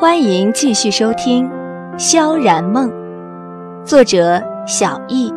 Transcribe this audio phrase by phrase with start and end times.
[0.00, 1.46] 欢迎继续收听
[1.98, 2.90] 《萧然梦》，
[3.84, 5.30] 作者小易，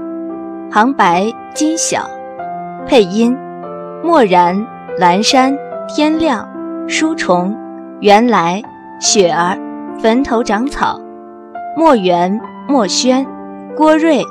[0.72, 2.10] 旁白金晓，
[2.88, 3.38] 配音
[4.02, 4.66] 漠然、
[4.98, 5.54] 蓝山、
[5.94, 6.48] 天亮、
[6.88, 7.54] 书虫、
[8.00, 8.64] 原来、
[9.02, 9.60] 雪儿、
[10.00, 10.98] 坟头长草、
[11.76, 13.28] 墨园、墨轩、
[13.76, 14.24] 郭瑞、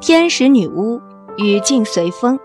[0.00, 1.00] 天使女巫、
[1.36, 2.36] 雨静随风、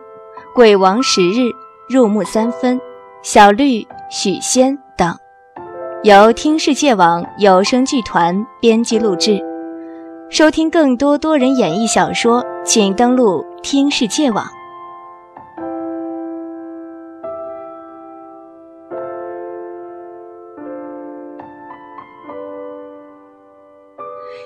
[0.53, 1.49] 鬼王十日、
[1.89, 2.79] 入木三分、
[3.23, 4.77] 小绿、许仙。
[6.03, 9.41] 由听世界网有声剧团编辑录制。
[10.29, 14.45] 收听更多多人演绎小说，请登录听世界网。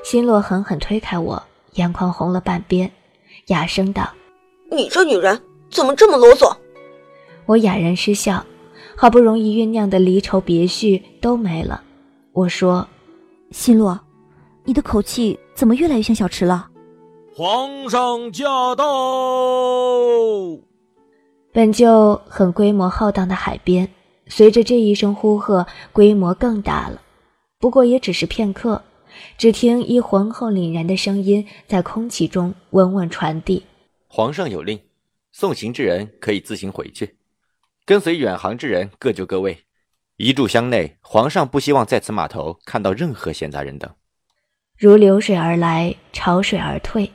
[0.04, 1.42] 心洛狠狠推开我，
[1.74, 2.92] 眼眶红了半边，
[3.48, 4.08] 哑声道
[4.70, 6.56] ：“你这女人怎么这么啰嗦？”
[7.48, 8.46] 我哑然失笑。
[9.00, 11.84] 好不容易酝酿的离愁别绪都没了，
[12.34, 12.88] 我说
[13.52, 14.00] ：“心洛，
[14.64, 16.68] 你的口气怎么越来越像小池了？”
[17.32, 18.44] 皇上驾
[18.76, 18.84] 到！
[21.54, 23.88] 本就很规模浩荡的海边，
[24.26, 27.00] 随着这一声呼喝，规模更大了。
[27.60, 28.82] 不过也只是片刻，
[29.38, 33.64] 只听一浑厚凛然的声音在空气中稳稳传递
[34.10, 34.80] ：“皇上有令，
[35.32, 37.16] 送行之人可以自行回去。”
[37.88, 39.60] 跟随远航之人各就各位，
[40.18, 43.90] 一炷香内，皇上不希望在此码头看到任何闲杂人等。
[44.78, 47.10] 如流水而来，潮水而退，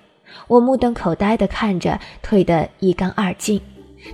[0.48, 3.60] 我目瞪口呆地看着退得一干二净、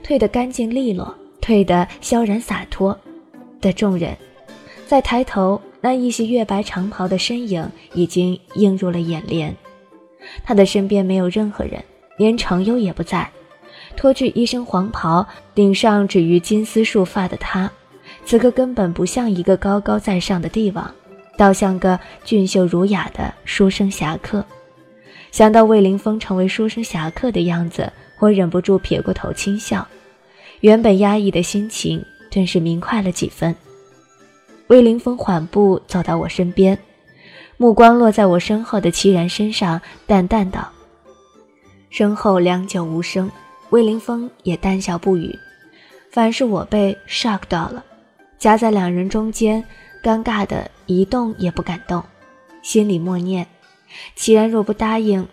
[0.02, 2.98] 退得干净利落、退得萧然洒脱
[3.60, 4.16] 的众人，
[4.84, 9.54] 再抬头，那一袭月白长袍的身影已经映入了眼帘。
[10.42, 11.80] 他的身边没有任何人，
[12.16, 13.30] 连程优也不在。
[13.98, 17.68] 脱去一身黄袍，顶上止于金丝束发的他，
[18.24, 20.88] 此刻根本不像一个高高在上的帝王，
[21.36, 24.44] 倒像个俊秀儒雅的书生侠客。
[25.32, 29.84] 想到魏凌风成为书生侠客的样子，我忍不住撇过头轻笑，
[30.60, 33.52] 原本压抑的心情顿时明快了几分。
[34.68, 36.78] 魏凌风缓步走到我身边，
[37.56, 40.70] 目光落在我身后的齐然身上，淡淡道
[41.90, 43.28] ：“身后良久无声。”
[43.70, 45.38] 魏凌风也淡笑不语，
[46.10, 47.84] 反是我被 shock 到了，
[48.38, 49.62] 夹在两人中间，
[50.02, 52.02] 尴尬的一动也不敢动，
[52.62, 53.46] 心里默念：
[54.16, 55.26] 齐然若不答应，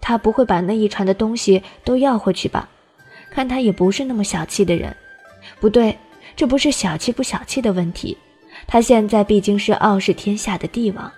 [0.00, 2.68] 他不会把那一船的东西都要回去吧？
[3.32, 4.94] 看他也不是那么小气的人。
[5.58, 5.98] 不对，
[6.36, 8.16] 这不是小气不小气的问题，
[8.68, 11.10] 他现在毕竟是傲视天下的帝王。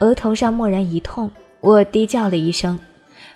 [0.00, 2.78] 额头上蓦然一痛，我低叫了一声。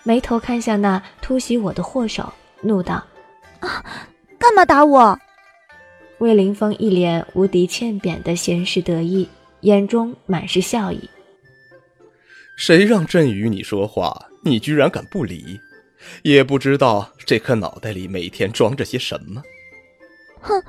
[0.04, 3.03] 眉头看向那突袭我的祸首，怒道
[3.60, 3.84] ：“啊，
[4.38, 5.19] 干嘛打我？”
[6.19, 9.28] 魏凌风一脸无敌欠扁的闲适得意，
[9.62, 11.09] 眼中满是笑意。
[12.56, 15.59] 谁让朕与你说话，你居然敢不理？
[16.22, 19.43] 也不知道这颗脑袋里每天装着些什么。
[20.41, 20.62] 哼，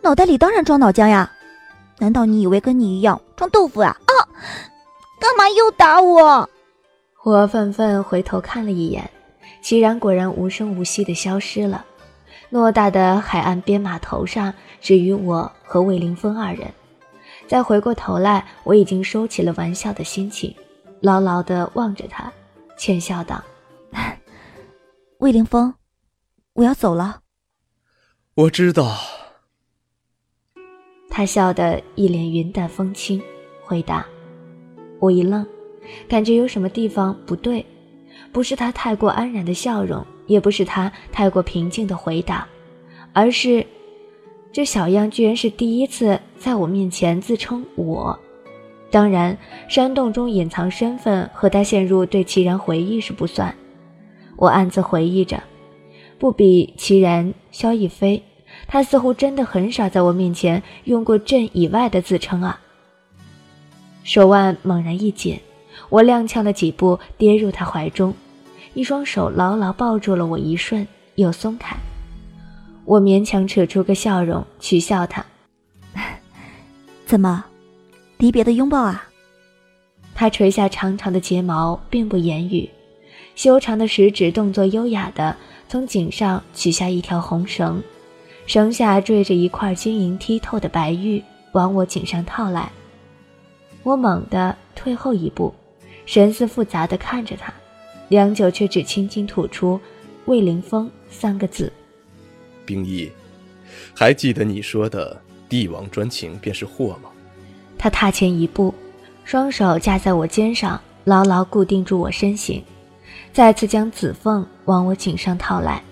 [0.00, 1.30] 脑袋里当然装脑浆呀！
[1.98, 3.90] 难道你以为跟你一样装豆腐啊？
[4.06, 4.10] 啊，
[5.20, 6.48] 干嘛又打我？
[7.24, 9.10] 我愤愤回头看了一眼，
[9.60, 11.84] 齐然果然无声无息地消失了。
[12.50, 16.72] 偌大的海岸边码头上，只余我和魏凌风二人。
[17.46, 20.54] 再回过头来，我已经收起了玩笑的心情，
[21.00, 22.32] 牢牢地望着他，
[22.78, 23.42] 浅笑道：
[25.18, 25.74] “魏凌风，
[26.54, 27.20] 我要走了。”
[28.34, 28.96] 我知道。
[31.10, 33.20] 他笑得一脸云淡风轻，
[33.64, 34.06] 回答。
[35.00, 35.44] 我一愣。
[36.08, 37.64] 感觉有什么地方不对，
[38.32, 42.46] 不是他太过安然的笑容，也不是他太过平静的回答，
[43.12, 43.66] 而是
[44.52, 48.18] 这小样居然是第一次在我面前自称我。
[48.90, 49.36] 当然，
[49.68, 53.54] 山洞中隐藏身份和他陷入对齐然回忆是不算。
[54.36, 55.42] 我暗自回忆着，
[56.18, 58.22] 不比齐然、萧逸飞，
[58.66, 62.58] 他似乎真的很少在我面前用过朕以外的自称啊。
[64.04, 65.38] 手腕猛然一紧。
[65.90, 68.14] 我踉跄了几步，跌入他怀中，
[68.74, 71.76] 一双手牢牢抱住了我，一瞬又松开。
[72.84, 75.24] 我勉强扯出个笑容，取笑他
[77.06, 77.44] ：“怎么，
[78.18, 79.08] 离别的拥抱啊？”
[80.14, 82.68] 他垂下长长的睫毛，并不言语，
[83.34, 85.36] 修长的食指动作优雅的
[85.68, 87.82] 从颈上取下一条红绳，
[88.46, 92.70] 绳下缀着一块晶莹剔透的白玉，往我颈上套来。
[93.84, 95.54] 我猛地退后一步。
[96.08, 97.52] 神思复杂地看着他，
[98.08, 99.78] 良久，却只轻轻吐出
[100.24, 101.70] “魏凌风”三个字。
[102.64, 103.12] 冰衣，
[103.94, 105.20] 还记得你说的
[105.50, 107.10] “帝王专情便是祸”吗？
[107.76, 108.72] 他踏前一步，
[109.22, 112.64] 双手架在我肩上，牢牢固定住我身形，
[113.30, 115.82] 再次将紫凤往我颈上套来。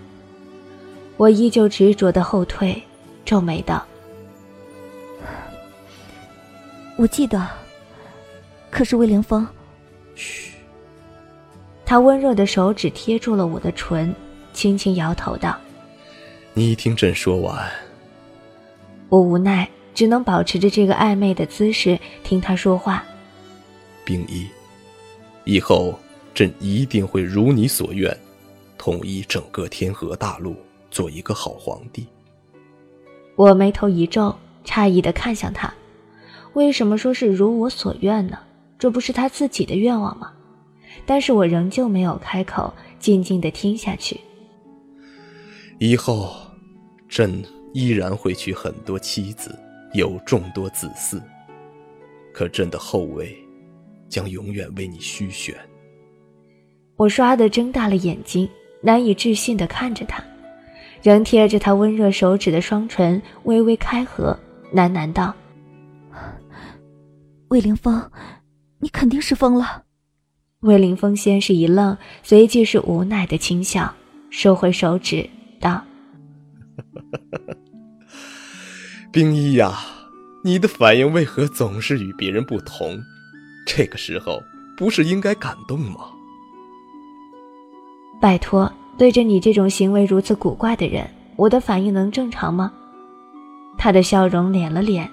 [1.18, 2.82] 我依旧执着的后退，
[3.26, 3.84] 皱眉道
[6.96, 7.46] ：“我记得，
[8.70, 9.46] 可是魏凌风。”
[10.16, 10.50] 嘘。
[11.84, 14.12] 他温热的手指贴住了我的唇，
[14.52, 15.56] 轻轻摇头道
[16.52, 17.70] ：“你听朕说完。”
[19.08, 23.04] 我无奈，只能保持着这个暧昧的姿势听他说话。
[24.04, 24.48] 冰衣，
[25.44, 25.96] 以后
[26.34, 28.16] 朕一定会如你所愿，
[28.76, 30.56] 统一整个天河大陆，
[30.90, 32.04] 做一个好皇帝。
[33.36, 34.34] 我眉头一皱，
[34.64, 35.72] 诧异的看向他，
[36.54, 38.38] 为什么说是如我所愿呢？
[38.78, 40.32] 这不是他自己的愿望吗？
[41.04, 44.20] 但是我仍旧没有开口，静静的听下去。
[45.78, 46.34] 以后，
[47.08, 47.42] 朕
[47.72, 49.58] 依然会娶很多妻子，
[49.92, 51.20] 有众多子嗣，
[52.32, 53.36] 可朕的后位。
[54.08, 55.52] 将永远为你虚悬。
[56.96, 58.48] 我唰的睁大了眼睛，
[58.80, 60.22] 难以置信的看着他，
[61.02, 64.38] 仍贴着他温热手指的双唇微微开合，
[64.72, 65.34] 喃喃道
[67.50, 68.00] ：“魏凌风，
[68.86, 69.82] 你肯定是疯了。”
[70.62, 73.92] 魏凌峰先是一愣，随即是无奈的轻笑，
[74.30, 75.28] 收回手指
[75.60, 75.82] 道
[79.10, 79.76] ：“冰衣呀，
[80.44, 82.96] 你的反应为何总是与别人不同？”
[83.66, 84.40] 这个时候
[84.76, 86.12] 不是应该感动吗？
[88.20, 92.72] 拜托，对着你这种行为如此古怪的人，我的反应能正常吗？
[93.76, 95.08] 他的笑容敛了敛，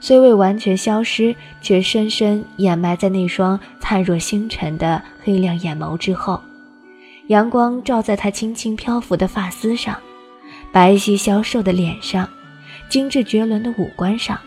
[0.00, 6.40] 虽未完全消失，却深深掩埋在那双灿若星辰的黑亮眼眸之后。
[7.28, 9.96] 阳光照在他轻轻漂浮的发丝上，
[10.70, 12.28] 白皙消瘦的脸上，
[12.88, 14.38] 精致绝伦的五官上。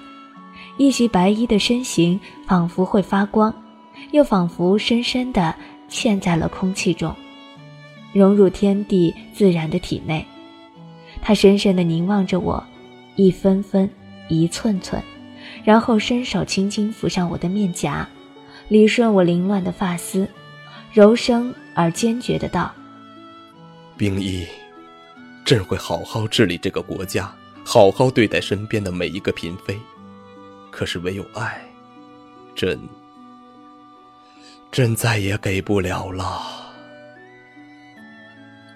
[0.77, 2.17] 一袭白衣的身形
[2.47, 3.53] 仿佛会发光，
[4.11, 5.53] 又仿佛深深地
[5.89, 7.13] 嵌在了空气中，
[8.13, 10.25] 融入天地自然的体内。
[11.21, 12.63] 他深深地凝望着我，
[13.17, 13.89] 一分分，
[14.29, 15.03] 一寸寸，
[15.63, 18.07] 然后伸手轻轻抚上我的面颊，
[18.67, 20.27] 理顺我凌乱的发丝，
[20.93, 22.73] 柔声而坚决的道
[23.97, 24.47] ：“冰衣，
[25.45, 27.31] 朕会好好治理这个国家，
[27.65, 29.79] 好好对待身边的每一个嫔妃。”
[30.71, 31.61] 可是唯有爱，
[32.55, 32.79] 朕，
[34.71, 36.41] 朕再也给不了了。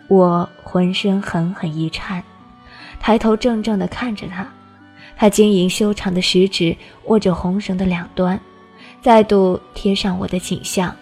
[0.10, 2.22] 我浑身狠狠一颤，
[3.00, 4.52] 抬头怔怔的看着他，
[5.16, 6.76] 他晶莹修长的食指
[7.06, 8.40] 握着红绳的两端，
[9.02, 10.94] 再度贴上我的颈项，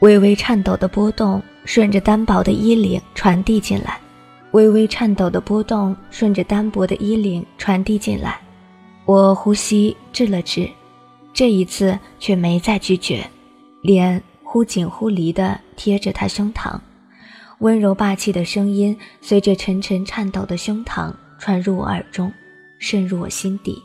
[0.00, 3.98] 微微颤抖的波动顺着单薄的衣领传递进来，
[4.52, 8.38] 微微颤抖的波动顺着单薄的衣领传递进来。
[9.06, 10.68] 我呼吸滞了滞，
[11.32, 13.24] 这一次却没再拒绝，
[13.82, 16.78] 脸忽紧忽离地贴着他胸膛，
[17.58, 22.32] 温柔霸气的声音随着沉沉颤抖的胸膛传入我耳中，
[22.78, 23.82] 渗入我心底。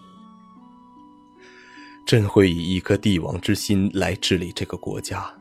[2.06, 5.32] 朕会以一颗帝王之心来治理这个国家，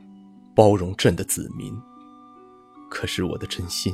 [0.55, 1.73] 包容朕的子民。
[2.89, 3.93] 可是我的真心，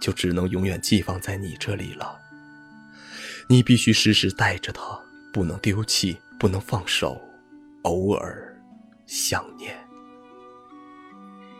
[0.00, 2.18] 就只能永远寄放在你这里了。
[3.48, 4.98] 你必须时时带着它，
[5.32, 7.20] 不能丢弃，不能放手，
[7.82, 8.58] 偶尔
[9.06, 9.76] 想念。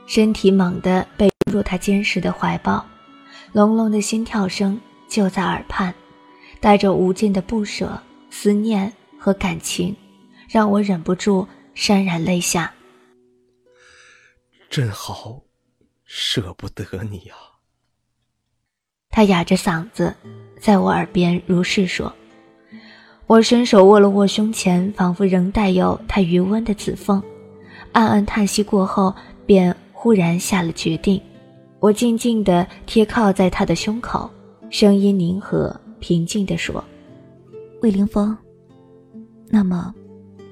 [0.06, 2.86] 身体猛地被入他坚实的怀抱，
[3.52, 5.94] 隆隆的心跳声就在耳畔，
[6.64, 9.94] 带着无尽的不舍、思念和感情，
[10.48, 12.72] 让我忍不住潸然泪下。
[14.70, 15.42] 真好，
[16.06, 17.34] 舍不得你呀。
[19.10, 20.14] 他哑着嗓子。
[20.58, 22.10] 在我耳边如是说，
[23.26, 27.22] 我伸手握了握胸前仿佛仍带有他余温的紫凤，
[27.92, 31.20] 暗暗叹息过后，便忽然下了决定。
[31.78, 34.30] 我静静地贴靠在他的胸口，
[34.70, 36.84] 声音凝和平静地说
[37.80, 38.36] ：“魏凌风，
[39.48, 39.94] 那么，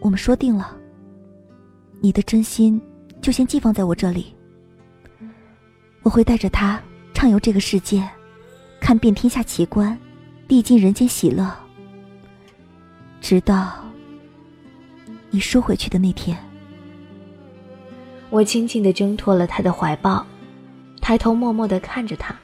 [0.00, 0.74] 我们说定了。
[2.00, 2.80] 你的真心
[3.20, 4.34] 就先寄放在我这里，
[6.02, 6.82] 我会带着它
[7.12, 8.02] 畅游这个世界。”
[8.80, 9.96] 看遍天下奇观，
[10.48, 11.54] 历尽人间喜乐，
[13.20, 13.74] 直到
[15.28, 16.34] 你收回去的那天。
[18.30, 20.24] 我轻轻的挣脱了他的怀抱，
[21.02, 22.34] 抬头默默的看着他，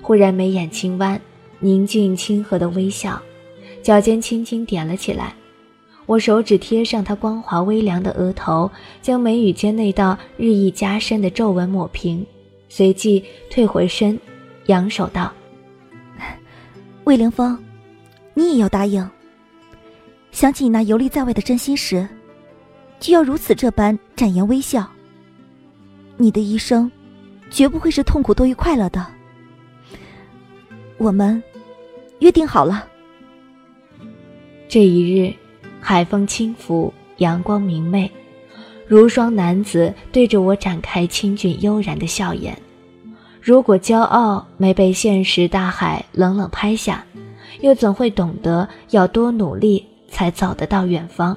[0.00, 1.20] 忽然眉眼轻弯，
[1.60, 3.20] 宁静亲和的微笑，
[3.82, 5.34] 脚尖轻轻点了起来。
[6.06, 8.70] 我手指贴上他光滑微凉的额头，
[9.00, 12.26] 将眉宇间那道日益加深的皱纹抹平，
[12.68, 14.18] 随即退回身，
[14.66, 15.32] 扬手道。
[17.04, 17.58] 魏凌风，
[18.34, 19.08] 你也要答应。
[20.30, 22.06] 想起你那游历在外的真心时，
[23.00, 24.86] 就要如此这般展颜微笑。
[26.16, 26.90] 你的一生，
[27.50, 29.13] 绝不会是痛苦多于快乐的。
[31.04, 31.42] 我们
[32.20, 32.86] 约定好了。
[34.66, 35.34] 这一日，
[35.78, 38.10] 海风轻拂，阳光明媚，
[38.86, 42.56] 如霜男子对着我展开清俊悠然的笑颜。
[43.42, 47.04] 如果骄傲没被现实大海冷冷拍下，
[47.60, 51.36] 又怎会懂得要多努力才走得到远方？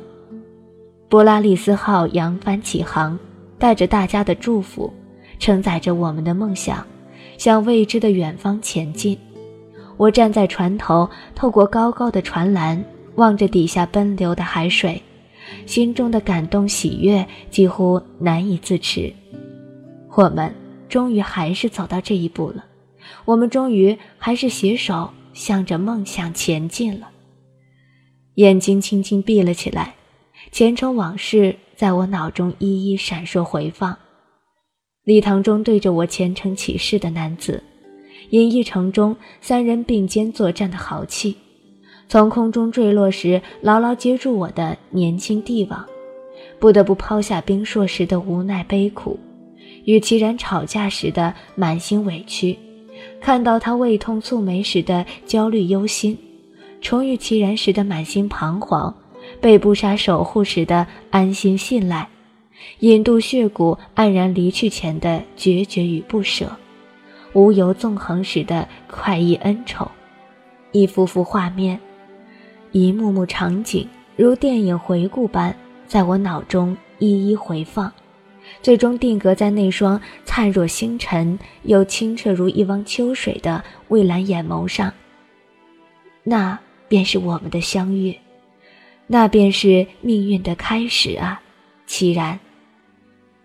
[1.10, 3.20] 波拉利斯号扬帆起航，
[3.60, 4.94] 带着大家的祝福，
[5.40, 6.88] 承载着我们的梦想，
[7.38, 9.20] 向未知的远方前进。
[9.98, 12.84] 我站在船头，透过高高的船栏，
[13.16, 15.01] 望着底下奔流的海水，
[15.66, 19.12] 心中的感动喜悦几乎难以自持。
[20.16, 20.54] 我们
[20.88, 22.63] 终于还是走到这一步了，
[23.25, 27.10] 我们终于还是携手向着梦想前进了。
[28.36, 29.96] 眼睛轻轻闭了起来，
[30.51, 33.98] 前尘往事在我脑中一一闪烁回放。
[35.04, 37.63] 礼堂中对着我虔诚起誓的男子。
[38.29, 41.36] 演绎城中三人并肩作战的豪气，
[42.10, 45.86] 从空中坠落时牢牢接住我的年轻帝王，
[46.60, 49.19] 不得不抛下冰硕时的无奈悲苦，
[49.86, 52.57] 与其然吵架时的满心委屈，
[53.22, 56.17] 看到他胃痛蹙眉时的焦虑忧心，
[56.81, 58.93] 重遇其然时的满心彷徨，
[59.39, 62.07] 被不杀守护时的安心信赖，
[62.79, 66.51] 引渡血骨黯然离去前的决绝与不舍。
[67.38, 69.91] 无由纵横时的快意恩仇，
[70.72, 71.79] 一幅幅画面，
[72.72, 77.94] 一幕幕场景，如电影回顾般，在我脑中一一回放，
[78.63, 84.91] 最终定格在那双灿若星辰又清澈如一汪秋水的蔚蓝眼眸上。
[86.24, 88.17] 那便是我们的相遇，
[89.06, 91.39] 那便是命运的开始啊！
[91.88, 92.39] 凄然，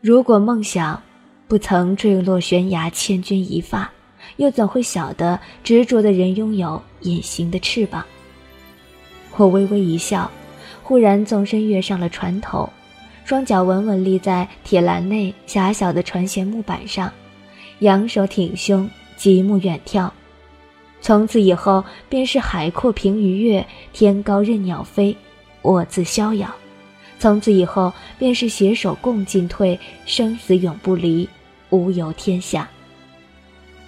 [0.01, 1.03] 如果梦想。
[1.53, 3.91] 不曾坠落悬崖，千钧一发，
[4.37, 8.03] 又怎会晓得执着的人拥有隐形的翅膀？
[9.37, 10.31] 我微微一笑，
[10.83, 12.67] 忽然纵身跃上了船头，
[13.27, 17.13] 双脚稳稳立在铁栏内狭小的船舷木板上，
[17.81, 20.11] 仰首挺胸，极目远眺。
[21.03, 25.15] 从此以后，便是海阔凭鱼跃，天高任鸟飞，
[25.61, 26.49] 我自逍遥；
[27.19, 31.29] 从此以后，便是携手共进退，生死永不离。
[31.73, 32.69] 无游天下。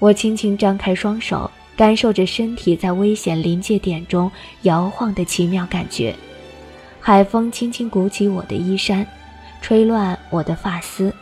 [0.01, 4.31] 我轻轻张开双手，感受着身体在危险临界点中
[4.63, 6.15] 摇晃的奇妙感觉。
[7.01, 9.07] 海风轻轻鼓起我的衣衫，
[9.61, 11.15] 吹乱我的发丝，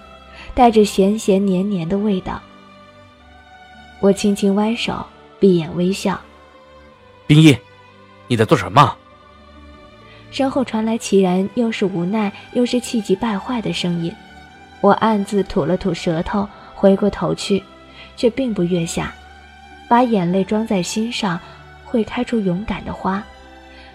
[0.55, 2.41] 带着咸咸黏黏的味道。
[4.01, 5.05] 我轻轻歪手，
[5.39, 6.21] 闭眼微笑。
[7.27, 7.57] 冰一，
[8.29, 8.97] 你在做什么？
[10.31, 14.13] 身后传来齐然又是无奈又是气急败坏的声音。
[14.83, 17.63] 我暗自吐了吐舌头，回过头去，
[18.17, 19.15] 却并不月下。
[19.89, 21.39] 把眼泪装在心上，
[21.85, 23.23] 会开出勇敢的花，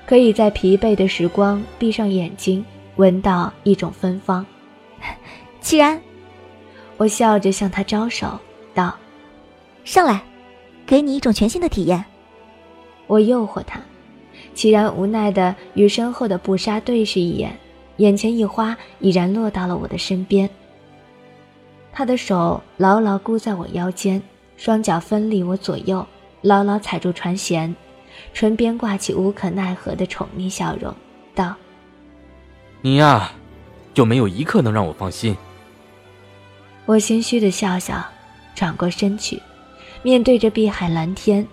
[0.05, 2.63] 可以在疲惫的时光闭上眼睛，
[2.95, 4.45] 闻到一种芬芳。
[5.59, 5.99] 齐然，
[6.95, 8.39] 我笑着向他招手
[8.73, 8.95] 道
[9.83, 10.21] ：“上来，
[10.85, 12.05] 给你一种全新的体验。”
[13.07, 13.81] 我诱惑他，
[14.53, 17.57] 齐然无奈的与身后的布纱对视一眼，
[17.97, 20.49] 眼前一花，已然落到了我的身边。
[21.97, 24.21] 他的手牢牢箍在我腰间，
[24.55, 26.05] 双脚分立我左右，
[26.43, 27.73] 牢牢踩住船舷，
[28.35, 30.93] 唇边挂起无可奈何的宠溺笑容，
[31.33, 31.55] 道
[32.81, 33.31] ：“你呀，
[33.95, 35.35] 就没有一刻能让我放心。”
[36.85, 38.05] 我心虚的笑笑，
[38.53, 39.41] 转过身去，
[40.03, 41.47] 面对着碧海蓝天，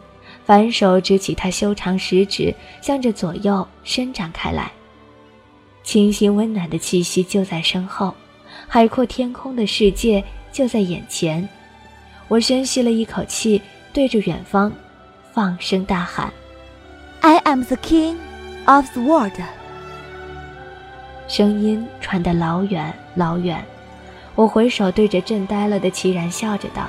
[0.45, 4.71] 反手执起他修长食指，向着左右伸展开来。
[5.83, 8.15] 清新温暖的气息就在身后。
[8.69, 11.49] 海阔天空的世界就在眼前，
[12.29, 13.61] 我深吸了一口气，
[13.93, 14.73] 对着远方，
[15.33, 16.33] 放声大喊
[17.21, 18.17] ：“I am the king
[18.67, 19.39] of the world。”
[21.29, 23.65] 声音传得老远老远，
[24.35, 26.89] 我回首对着震呆了的齐然笑着道：“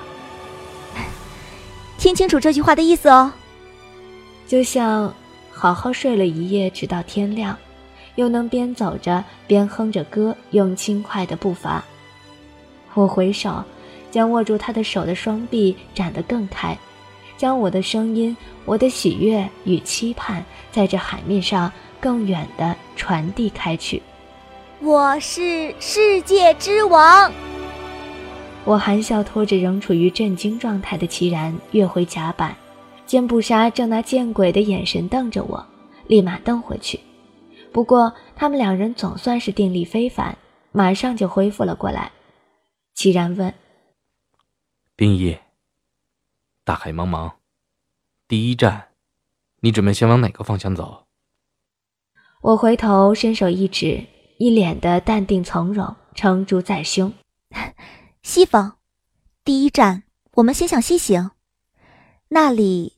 [1.98, 3.32] 听清楚这句话的意思哦，
[4.48, 5.14] 就像
[5.52, 7.58] 好好睡了一夜，直到天亮。”
[8.16, 11.84] 又能边走着边哼着歌，用轻快的步伐。
[12.94, 13.64] 我回首，
[14.10, 16.78] 将握住他的手的双臂展得更开，
[17.38, 24.02] 将我的声音、我的喜悦与期盼，在这海面上更远地传递开去。
[24.82, 27.32] 我是世界之王。
[28.64, 32.56] 我含笑拖着仍处于震惊状态的齐然跃回甲板，
[33.06, 35.66] 见布莎正拿见鬼的眼神瞪着我，
[36.08, 37.00] 立马瞪回去。
[37.76, 40.38] 不过，他们两人总算是定力非凡，
[40.72, 42.14] 马上就恢复了过来。
[42.94, 43.54] 齐然问
[44.96, 45.38] ：“冰衣，
[46.64, 47.34] 大海茫茫，
[48.30, 48.88] 第一站，
[49.60, 51.06] 你准备先往哪个方向走？”
[52.40, 54.06] 我回头伸手一指，
[54.38, 57.12] 一脸的淡定从容，成竹在胸。
[58.24, 58.78] 西方，
[59.44, 60.04] 第一站，
[60.36, 61.32] 我们先向西行。
[62.30, 62.94] 那里，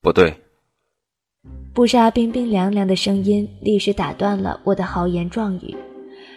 [0.00, 0.43] 不对。
[1.74, 5.74] 布莎冰冰凉凉的声音立时打断了我的豪言壮语。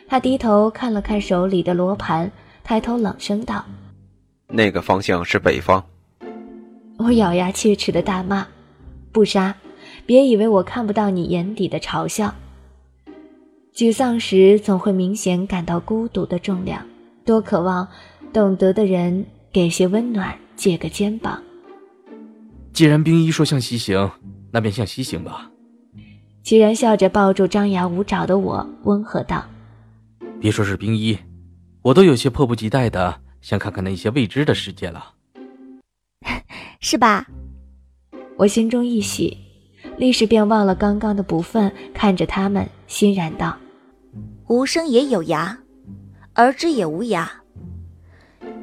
[0.07, 2.31] 他低头看了看手里的罗盘，
[2.63, 3.63] 抬头冷声道
[4.49, 5.85] ：“那个方向是北方。”
[6.97, 8.47] 我咬牙切齿的大骂
[9.13, 9.53] ：“布莎，
[10.07, 12.33] 别以为我看不到你眼底的嘲笑。”
[13.75, 16.83] 沮丧时总会明显感到孤独的重量，
[17.23, 17.87] 多渴望
[18.33, 21.39] 懂得的人给些温暖，借个肩膀。
[22.73, 24.09] 既然冰衣说向西行。
[24.51, 25.51] 那便向西行吧。
[26.43, 29.45] 齐然笑着抱住张牙舞爪的我，温和道
[30.39, 31.17] ：“别说是冰衣，
[31.81, 35.13] 我都有些迫不及待的想看看那些未知的世界了，
[36.79, 37.27] 是吧？”
[38.37, 39.37] 我心中一喜，
[39.97, 43.57] 立时便忘了刚刚的不忿，看着他们，欣然道
[44.47, 45.57] ：“无声也有涯，
[46.33, 47.27] 而知也无涯。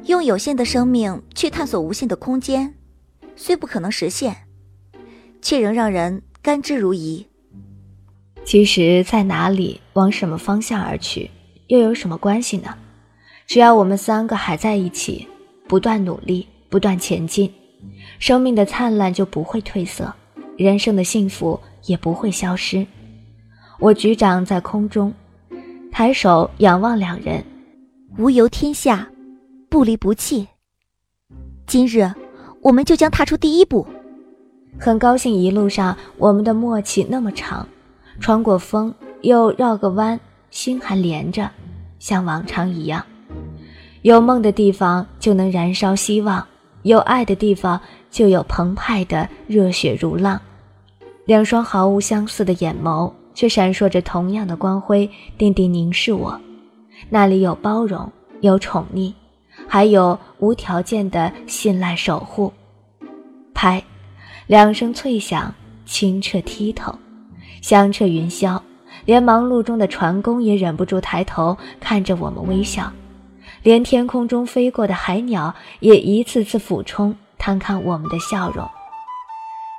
[0.05, 2.73] 用有限的生命去探索无限的空间，
[3.35, 4.35] 虽不可能实现。”
[5.45, 7.23] 却仍让人甘之如饴。
[8.43, 11.29] 其实，在哪里，往什么方向而去，
[11.67, 12.75] 又有什么关系呢？
[13.45, 15.27] 只要我们三个还在一起，
[15.67, 17.53] 不断努力，不断前进，
[18.17, 20.11] 生命的灿烂就不会褪色，
[20.57, 22.83] 人生的幸福也不会消失。
[23.79, 25.13] 我局长在空中，
[25.91, 27.45] 抬手仰望两人，
[28.17, 29.07] 无由天下，
[29.69, 30.47] 不离不弃。
[31.67, 32.11] 今日，
[32.63, 33.85] 我们就将踏出第一步。
[34.77, 37.67] 很高兴一路上我们的默契那么长，
[38.19, 41.49] 穿过风又绕个弯，心还连着，
[41.97, 43.03] 像往常一样。
[44.01, 46.45] 有梦的地方就能燃烧希望，
[46.83, 47.79] 有爱的地方
[48.11, 50.39] 就有澎湃的热血如浪。
[51.25, 56.39] 两双毫无相似的眼眸，却闪烁着同样的光辉，定定凝视我。
[57.09, 58.11] 那里有包容，
[58.41, 59.11] 有宠溺，
[59.67, 62.53] 还有无条件的信赖守护。
[63.53, 63.83] 拍。
[64.47, 65.51] 两声脆响，
[65.87, 66.93] 清澈剔透，
[67.61, 68.61] 响彻云霄，
[69.03, 72.91] 连忙碌中的船工也忍不住抬头看着我们微笑，
[73.63, 78.63] 连天空中飞过的海鸟也一次次俯冲探看我们的笑容。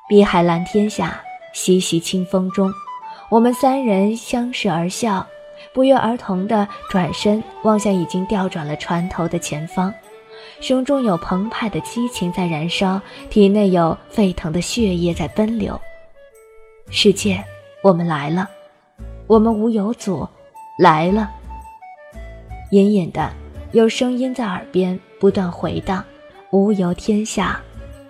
[0.09, 1.21] 碧海蓝天下，
[1.53, 2.69] 习习清风中，
[3.31, 5.25] 我们三人相视而笑，
[5.73, 9.95] 不约而同地转身望向已经调转了船头的前方。
[10.61, 15.81] 胸中有澎湃的激情在燃烧，体内有沸腾的血液在奔流。
[16.91, 17.45] 世界，
[17.83, 18.49] 我们来了，
[19.27, 20.29] 我们无有阻，
[20.79, 21.31] 来了。
[22.71, 23.33] 隐隐的，
[23.73, 26.05] 有声音在耳边不断回荡：
[26.51, 27.61] 无游天下，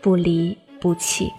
[0.00, 1.32] 不离不弃。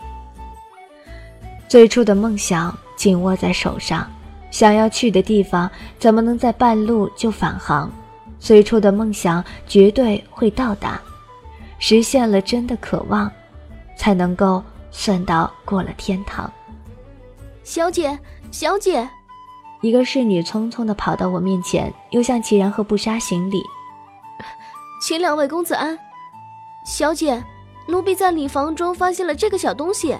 [1.67, 4.09] 最初的梦想紧握在手上，
[4.51, 7.91] 想要去的地方，怎么能在半路就返航？
[8.39, 11.01] 最初的梦想绝对会到达，
[11.79, 13.29] 实现了真的渴望，
[13.97, 16.51] 才能够算到过了天堂。
[17.63, 18.17] 小姐，
[18.51, 19.07] 小姐，
[19.81, 23.61] 一个侍女匆匆地跑到我面前，又向齐然和不杀行礼，
[25.01, 25.97] 请两位公子安。
[26.85, 27.43] 小姐，
[27.87, 30.15] 奴婢在礼房中发现了这个小东西。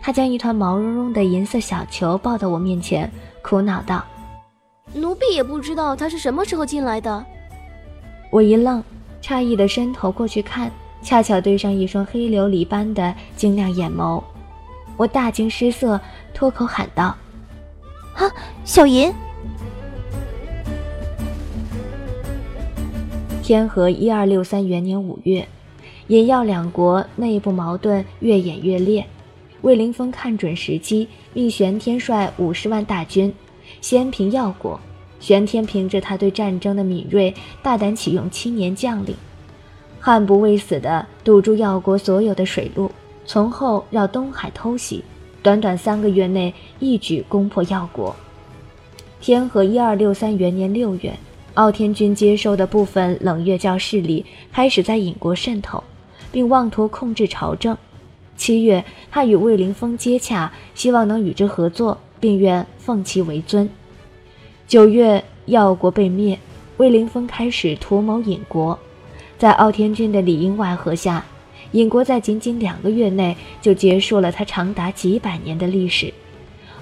[0.00, 3.10] 她将一团毛茸茸的银色小球抱到我面前，
[3.42, 4.02] 苦恼道
[4.94, 7.24] ：“奴婢也不知道它是什么时候进来的。”
[8.34, 8.82] 我一愣，
[9.22, 10.68] 诧异的伸头过去看，
[11.00, 14.20] 恰巧对上一双黑琉璃般的晶亮眼眸，
[14.96, 16.00] 我大惊失色，
[16.34, 17.14] 脱口喊道
[18.18, 18.28] ：“啊，
[18.64, 19.14] 小银！”
[23.40, 25.46] 天和一二六三元年五月，
[26.08, 29.06] 尹耀两国内部矛盾越演越烈，
[29.60, 33.32] 魏凌风看准时机，命玄天率五十万大军，
[33.80, 34.80] 先平耀国。
[35.24, 37.32] 玄天凭着他对战争的敏锐，
[37.62, 39.16] 大胆启用青年将领，
[39.98, 42.90] 悍不畏死地堵住耀国所有的水路，
[43.24, 45.02] 从后绕东海偷袭，
[45.42, 48.14] 短短三个月内一举攻破耀国。
[49.18, 51.14] 天和一二六三元年六月，
[51.54, 55.82] 傲天军接收的部分冷月教势力开始在尹国渗透，
[56.30, 57.74] 并妄图控制朝政。
[58.36, 63.66] 七月，他与魏凌风接洽，希望能与之合作，并愿奉其为尊。
[64.66, 66.38] 九月，耀国被灭，
[66.78, 68.78] 魏凌风开始图谋尹国。
[69.36, 71.22] 在傲天君的里应外合下，
[71.72, 76.12] 尹国在仅仅两个月内就结束了他长达几百年的历史。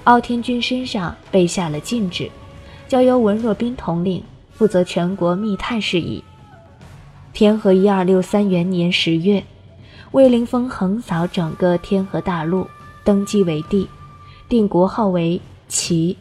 [0.05, 2.31] 傲天君身上被下了禁制，
[2.87, 6.23] 交由文若冰统领，负责全国密探事宜。
[7.33, 9.43] 天和一二六三元年十月，
[10.13, 12.69] 魏凌风横扫整个天河大陆，
[13.03, 13.89] 登基为帝，
[14.49, 16.17] 定国号为齐。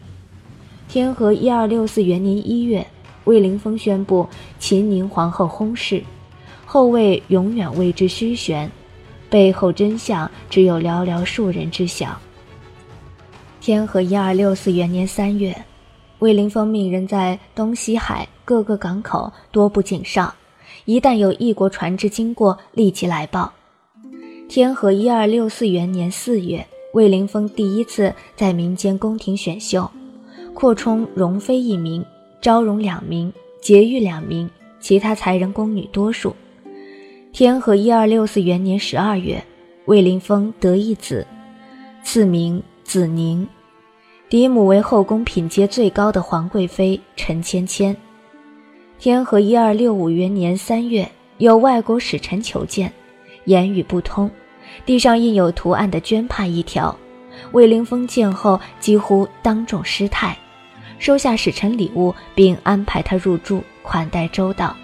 [0.88, 2.86] 天和一二六四元年一月，
[3.24, 4.28] 魏凌风宣布
[4.60, 6.04] 秦宁皇后薨逝，
[6.65, 8.70] 后位永远为之虚悬，
[9.30, 12.17] 背后真相只有寥寥数人知晓。
[13.62, 15.56] 天和一二六四元年三月，
[16.20, 20.34] 魏凌风命人在东西海各个港口多布警哨。
[20.86, 23.54] 一旦有异国船只经过，立即来报。
[24.50, 29.89] 天和一二六四元年四月，魏凌风第一次在民间宫廷选秀，
[30.54, 32.06] 扩充容妃一名，
[32.42, 36.36] 昭容两名，婕妤两名，其他才人宫女多数。
[37.32, 39.44] 天和一二六四元年十二月，
[39.86, 41.26] 魏凌风得一子，
[42.04, 43.48] 赐名子宁，
[44.30, 47.96] 嫡母为后宫品阶最高的皇贵妃陈芊芊。
[49.00, 52.92] 天和一二六五元年三月，有外国使臣求见，
[53.46, 54.30] 言语不通，
[54.86, 56.96] 地上印有图案的绢帕一条。
[57.52, 60.38] 魏凌风见后，几乎当众失态，
[61.00, 64.76] 收下使臣礼物，并安排他入住，款待周到。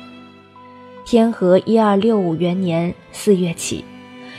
[1.06, 3.86] 天和一二六五元年四月起，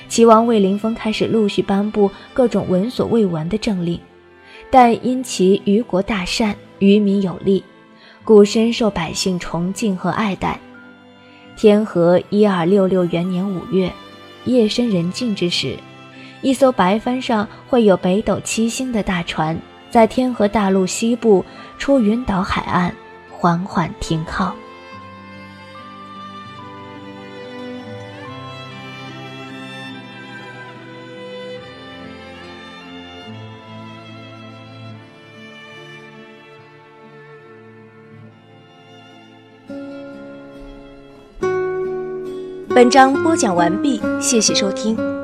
[0.09, 3.99] 齐王魏凌风开始陆续颁布各种闻所未闻的政令，
[4.71, 7.65] 但因其于国大善，于民有利。
[8.25, 10.61] 故深受百姓崇敬和爱戴。
[11.57, 13.91] 天和一二六六元年五月，
[14.45, 15.75] 夜深人静之时，
[16.41, 19.59] 一艘白帆上绘有北斗七星的大船，
[19.91, 21.45] 在天河大陆西部
[21.79, 22.95] 出云岛海岸
[23.31, 24.55] 缓缓停靠。
[42.69, 45.18] 本章播讲完毕，谢谢收听。